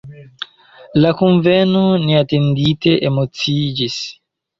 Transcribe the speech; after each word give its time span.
La 1.03 1.11
kunveno 1.19 1.83
neatendite 2.05 2.95
emociiĝis. 3.11 3.99